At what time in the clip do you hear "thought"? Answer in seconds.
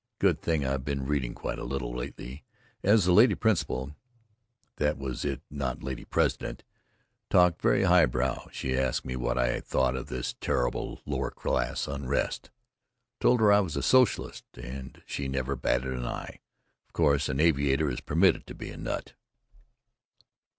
9.59-9.95